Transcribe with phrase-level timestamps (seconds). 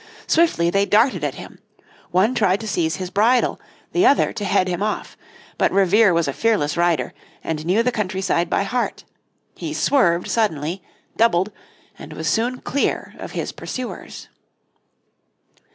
[0.25, 1.59] Swiftly they darted at him.
[2.09, 3.59] One tried to seize his bridle,
[3.91, 5.15] the other to head him off.
[5.59, 9.03] But Revere was a fearless rider, and knew the countryside by heart.
[9.53, 10.81] He swerved suddenly,
[11.17, 11.51] doubled,
[11.99, 14.27] and was soon clear of his pursuers.